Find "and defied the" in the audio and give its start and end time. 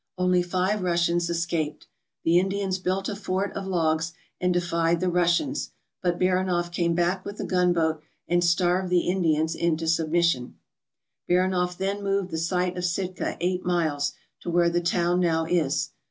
4.39-5.11